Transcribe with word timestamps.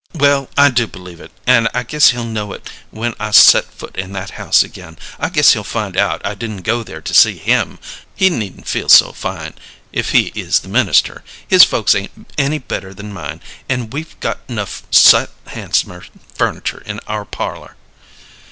"Well, 0.15 0.49
I 0.57 0.71
do 0.71 0.87
believe 0.87 1.21
it, 1.21 1.31
and 1.45 1.67
I 1.75 1.83
guess 1.83 2.09
he'll 2.09 2.23
know 2.23 2.53
it 2.53 2.71
when 2.89 3.13
I 3.19 3.29
set 3.29 3.71
foot 3.71 3.95
in 3.95 4.13
that 4.13 4.31
house 4.31 4.63
again. 4.63 4.97
I 5.19 5.29
guess 5.29 5.53
he'll 5.53 5.63
find 5.63 5.95
out 5.95 6.25
I 6.25 6.33
didn't 6.33 6.63
go 6.63 6.81
there 6.81 7.01
to 7.01 7.13
see 7.13 7.37
him! 7.37 7.77
He 8.15 8.31
needn't 8.31 8.67
feel 8.67 8.89
so 8.89 9.11
fine, 9.11 9.53
if 9.93 10.09
he 10.09 10.31
is 10.33 10.61
the 10.61 10.69
minister; 10.69 11.23
his 11.47 11.63
folks 11.63 11.93
ain't 11.93 12.25
any 12.35 12.57
better 12.57 12.95
than 12.95 13.13
mine, 13.13 13.41
an' 13.69 13.91
we've 13.91 14.19
got 14.21 14.39
'nough 14.49 14.81
sight 14.89 15.29
handsomer 15.45 16.03
furniture 16.33 16.81
in 16.83 16.99
our 17.05 17.23
parlor." 17.23 17.75